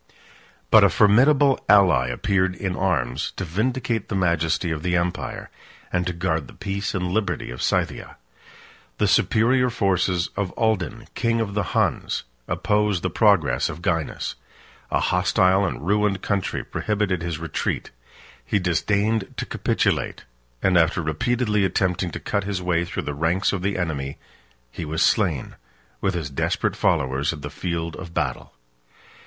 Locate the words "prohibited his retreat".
16.63-17.91